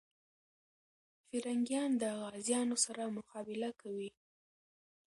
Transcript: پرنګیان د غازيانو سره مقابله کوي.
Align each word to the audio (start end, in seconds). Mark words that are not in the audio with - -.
پرنګیان 1.27 1.91
د 2.01 2.03
غازيانو 2.19 2.75
سره 2.85 3.03
مقابله 3.17 3.69
کوي. 3.81 4.09